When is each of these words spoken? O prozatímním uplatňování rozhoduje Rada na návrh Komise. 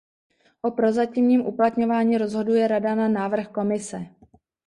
O 0.61 0.71
prozatímním 0.71 1.45
uplatňování 1.45 2.17
rozhoduje 2.17 2.67
Rada 2.67 2.95
na 2.95 3.07
návrh 3.07 3.47
Komise. 3.47 4.05